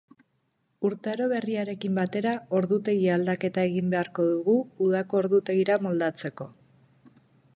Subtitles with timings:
[0.87, 4.57] Urtaro berriarekin batera ordutegi aldaketa egin beharko dugu,
[4.89, 6.49] udako ordutegira moldatzeko.